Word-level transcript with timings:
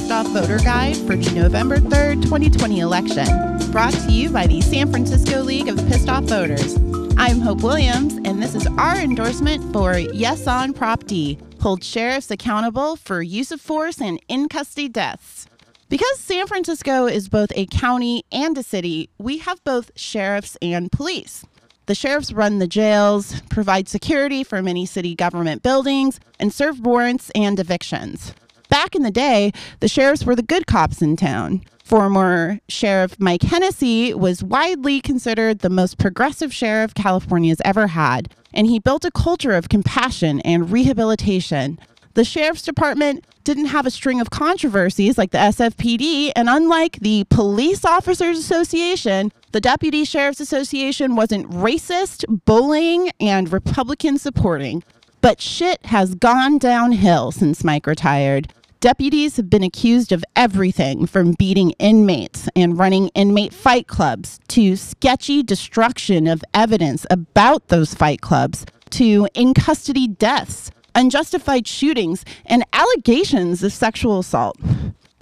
Pissed 0.00 0.12
off 0.12 0.26
voter 0.28 0.58
Guide 0.60 0.96
for 0.96 1.14
the 1.14 1.30
November 1.34 1.76
3rd, 1.76 2.22
2020 2.22 2.80
election. 2.80 3.26
Brought 3.70 3.92
to 3.92 4.10
you 4.10 4.30
by 4.30 4.46
the 4.46 4.62
San 4.62 4.90
Francisco 4.90 5.42
League 5.42 5.68
of 5.68 5.76
Pissed 5.88 6.08
Off 6.08 6.24
Voters. 6.24 6.76
I'm 7.18 7.38
Hope 7.38 7.60
Williams, 7.60 8.14
and 8.24 8.42
this 8.42 8.54
is 8.54 8.66
our 8.78 8.96
endorsement 8.96 9.74
for 9.74 9.98
Yes 9.98 10.46
on 10.46 10.72
Prop 10.72 11.04
D 11.04 11.38
hold 11.60 11.84
sheriffs 11.84 12.30
accountable 12.30 12.96
for 12.96 13.20
use 13.20 13.52
of 13.52 13.60
force 13.60 14.00
and 14.00 14.18
in 14.26 14.48
custody 14.48 14.88
deaths. 14.88 15.46
Because 15.90 16.18
San 16.18 16.46
Francisco 16.46 17.06
is 17.06 17.28
both 17.28 17.52
a 17.54 17.66
county 17.66 18.24
and 18.32 18.56
a 18.56 18.62
city, 18.62 19.10
we 19.18 19.36
have 19.38 19.62
both 19.64 19.90
sheriffs 19.96 20.56
and 20.62 20.90
police. 20.90 21.44
The 21.84 21.94
sheriffs 21.94 22.32
run 22.32 22.58
the 22.58 22.66
jails, 22.66 23.38
provide 23.50 23.86
security 23.86 24.44
for 24.44 24.62
many 24.62 24.86
city 24.86 25.14
government 25.14 25.62
buildings, 25.62 26.18
and 26.38 26.54
serve 26.54 26.80
warrants 26.80 27.30
and 27.34 27.60
evictions. 27.60 28.32
Back 28.70 28.94
in 28.94 29.02
the 29.02 29.10
day, 29.10 29.52
the 29.80 29.88
sheriffs 29.88 30.24
were 30.24 30.36
the 30.36 30.42
good 30.42 30.66
cops 30.66 31.02
in 31.02 31.16
town. 31.16 31.62
Former 31.84 32.60
Sheriff 32.68 33.18
Mike 33.18 33.42
Hennessy 33.42 34.14
was 34.14 34.44
widely 34.44 35.00
considered 35.00 35.58
the 35.58 35.68
most 35.68 35.98
progressive 35.98 36.54
sheriff 36.54 36.94
California's 36.94 37.60
ever 37.64 37.88
had, 37.88 38.32
and 38.54 38.68
he 38.68 38.78
built 38.78 39.04
a 39.04 39.10
culture 39.10 39.56
of 39.56 39.68
compassion 39.68 40.40
and 40.42 40.70
rehabilitation. 40.70 41.80
The 42.14 42.24
sheriff's 42.24 42.62
department 42.62 43.24
didn't 43.42 43.66
have 43.66 43.86
a 43.86 43.90
string 43.90 44.20
of 44.20 44.30
controversies 44.30 45.18
like 45.18 45.32
the 45.32 45.38
SFPD, 45.38 46.30
and 46.36 46.48
unlike 46.48 47.00
the 47.00 47.24
Police 47.28 47.84
Officers 47.84 48.38
Association, 48.38 49.32
the 49.50 49.60
Deputy 49.60 50.04
Sheriff's 50.04 50.38
Association 50.38 51.16
wasn't 51.16 51.50
racist, 51.50 52.24
bullying, 52.44 53.10
and 53.18 53.52
Republican 53.52 54.16
supporting. 54.16 54.84
But 55.22 55.40
shit 55.40 55.84
has 55.86 56.14
gone 56.14 56.58
downhill 56.58 57.32
since 57.32 57.64
Mike 57.64 57.86
retired. 57.86 58.52
Deputies 58.80 59.36
have 59.36 59.50
been 59.50 59.62
accused 59.62 60.10
of 60.10 60.24
everything 60.36 61.04
from 61.04 61.32
beating 61.32 61.72
inmates 61.72 62.48
and 62.56 62.78
running 62.78 63.08
inmate 63.08 63.52
fight 63.52 63.86
clubs 63.86 64.40
to 64.48 64.74
sketchy 64.74 65.42
destruction 65.42 66.26
of 66.26 66.42
evidence 66.54 67.04
about 67.10 67.68
those 67.68 67.92
fight 67.92 68.22
clubs 68.22 68.64
to 68.88 69.28
in 69.34 69.52
custody 69.52 70.08
deaths, 70.08 70.70
unjustified 70.94 71.68
shootings, 71.68 72.24
and 72.46 72.64
allegations 72.72 73.62
of 73.62 73.70
sexual 73.70 74.20
assault. 74.20 74.56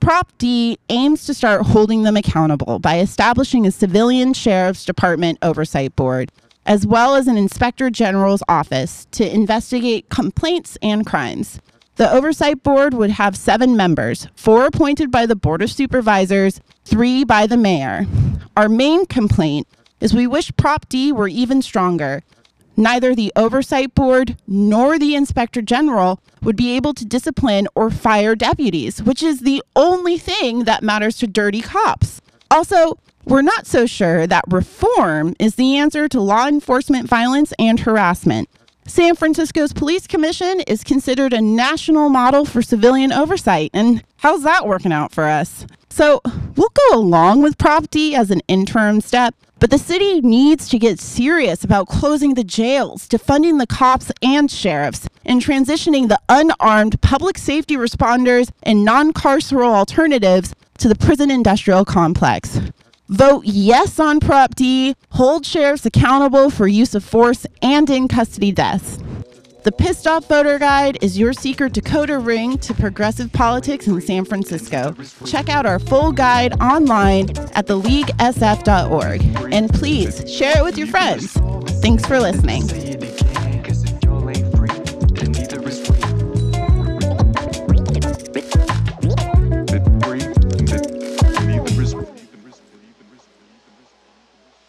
Prop 0.00 0.30
D 0.36 0.78
aims 0.90 1.24
to 1.24 1.32
start 1.32 1.62
holding 1.62 2.02
them 2.02 2.18
accountable 2.18 2.78
by 2.78 3.00
establishing 3.00 3.66
a 3.66 3.70
civilian 3.70 4.34
sheriff's 4.34 4.84
department 4.84 5.38
oversight 5.40 5.96
board, 5.96 6.30
as 6.66 6.86
well 6.86 7.14
as 7.14 7.26
an 7.26 7.38
inspector 7.38 7.88
general's 7.88 8.42
office 8.50 9.06
to 9.12 9.26
investigate 9.34 10.10
complaints 10.10 10.76
and 10.82 11.06
crimes. 11.06 11.58
The 11.96 12.12
oversight 12.12 12.62
board 12.62 12.92
would 12.92 13.08
have 13.12 13.38
seven 13.38 13.74
members, 13.74 14.28
four 14.36 14.66
appointed 14.66 15.10
by 15.10 15.24
the 15.24 15.34
Board 15.34 15.62
of 15.62 15.70
Supervisors, 15.70 16.60
three 16.84 17.24
by 17.24 17.46
the 17.46 17.56
mayor. 17.56 18.06
Our 18.54 18.68
main 18.68 19.06
complaint 19.06 19.66
is 19.98 20.12
we 20.12 20.26
wish 20.26 20.54
Prop 20.58 20.86
D 20.90 21.10
were 21.10 21.26
even 21.26 21.62
stronger. 21.62 22.22
Neither 22.76 23.14
the 23.14 23.32
oversight 23.34 23.94
board 23.94 24.36
nor 24.46 24.98
the 24.98 25.14
inspector 25.14 25.62
general 25.62 26.20
would 26.42 26.54
be 26.56 26.76
able 26.76 26.92
to 26.92 27.06
discipline 27.06 27.66
or 27.74 27.90
fire 27.90 28.34
deputies, 28.34 29.02
which 29.02 29.22
is 29.22 29.40
the 29.40 29.62
only 29.74 30.18
thing 30.18 30.64
that 30.64 30.82
matters 30.82 31.16
to 31.18 31.26
dirty 31.26 31.62
cops. 31.62 32.20
Also, 32.50 32.98
we're 33.24 33.40
not 33.40 33.66
so 33.66 33.86
sure 33.86 34.26
that 34.26 34.44
reform 34.48 35.34
is 35.40 35.54
the 35.54 35.78
answer 35.78 36.08
to 36.10 36.20
law 36.20 36.46
enforcement 36.46 37.08
violence 37.08 37.54
and 37.58 37.80
harassment. 37.80 38.50
San 38.86 39.16
Francisco's 39.16 39.72
Police 39.72 40.06
Commission 40.06 40.60
is 40.60 40.84
considered 40.84 41.32
a 41.32 41.40
national 41.40 42.08
model 42.08 42.44
for 42.44 42.62
civilian 42.62 43.12
oversight. 43.12 43.70
And 43.74 44.02
how's 44.18 44.44
that 44.44 44.66
working 44.66 44.92
out 44.92 45.10
for 45.10 45.24
us? 45.24 45.66
So 45.90 46.20
we'll 46.54 46.72
go 46.90 46.96
along 46.96 47.42
with 47.42 47.58
Prop 47.58 47.90
D 47.90 48.14
as 48.14 48.30
an 48.30 48.42
interim 48.46 49.00
step, 49.00 49.34
but 49.58 49.70
the 49.70 49.78
city 49.78 50.20
needs 50.20 50.68
to 50.68 50.78
get 50.78 51.00
serious 51.00 51.64
about 51.64 51.88
closing 51.88 52.34
the 52.34 52.44
jails, 52.44 53.08
defunding 53.08 53.58
the 53.58 53.66
cops 53.66 54.12
and 54.22 54.48
sheriffs, 54.48 55.08
and 55.24 55.42
transitioning 55.42 56.08
the 56.08 56.20
unarmed 56.28 57.00
public 57.00 57.38
safety 57.38 57.76
responders 57.76 58.50
and 58.62 58.84
non 58.84 59.12
carceral 59.12 59.74
alternatives 59.74 60.54
to 60.78 60.88
the 60.88 60.94
prison 60.94 61.30
industrial 61.30 61.84
complex. 61.84 62.60
Vote 63.08 63.44
yes 63.44 64.00
on 64.00 64.18
Prop 64.20 64.54
D. 64.54 64.96
Hold 65.12 65.46
sheriffs 65.46 65.86
accountable 65.86 66.50
for 66.50 66.66
use 66.66 66.94
of 66.94 67.04
force 67.04 67.46
and 67.62 67.88
in 67.88 68.08
custody 68.08 68.50
deaths. 68.50 68.98
The 69.62 69.72
Pissed 69.72 70.06
Off 70.06 70.28
Voter 70.28 70.58
Guide 70.60 70.98
is 71.02 71.18
your 71.18 71.32
secret 71.32 71.72
decoder 71.72 72.24
ring 72.24 72.56
to 72.58 72.72
progressive 72.74 73.32
politics 73.32 73.88
in 73.88 74.00
San 74.00 74.24
Francisco. 74.24 74.94
Check 75.24 75.48
out 75.48 75.66
our 75.66 75.80
full 75.80 76.12
guide 76.12 76.60
online 76.60 77.30
at 77.56 77.66
theleaguesf.org. 77.66 79.52
And 79.52 79.68
please 79.70 80.32
share 80.32 80.58
it 80.58 80.64
with 80.64 80.78
your 80.78 80.86
friends. 80.86 81.32
Thanks 81.80 82.06
for 82.06 82.20
listening. 82.20 82.85